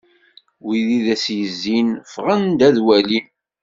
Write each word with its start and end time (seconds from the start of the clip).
Wid 0.63 0.87
i 0.97 0.99
as-d-yezzin 1.13 1.89
ffɣen-d 2.11 2.59
ad 2.67 2.77
walin. 2.85 3.27